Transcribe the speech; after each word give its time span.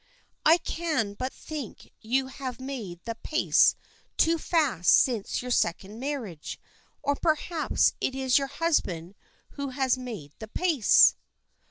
I 0.43 0.57
can 0.57 1.13
but 1.13 1.31
think 1.31 1.91
you 2.01 2.25
have 2.25 2.59
made 2.59 3.01
the 3.05 3.13
pace 3.13 3.75
too 4.17 4.39
fast 4.39 4.91
since 4.95 5.43
your 5.43 5.51
second 5.51 5.99
marriage, 5.99 6.59
or 7.03 7.15
perhaps 7.15 7.93
it 8.01 8.15
is 8.15 8.39
your 8.39 8.47
husband 8.47 9.13
who 9.51 9.69
has 9.69 9.99
made 9.99 10.33
the 10.39 10.47
pace." 10.47 11.13